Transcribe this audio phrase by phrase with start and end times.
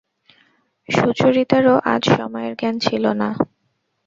[0.89, 3.29] সুচরিতারও আজ সময়ের জ্ঞান ছিল না।